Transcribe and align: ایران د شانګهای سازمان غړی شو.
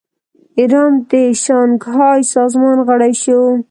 ایران 0.59 0.93
د 1.09 1.13
شانګهای 1.43 2.19
سازمان 2.33 2.77
غړی 2.87 3.13
شو. 3.21 3.39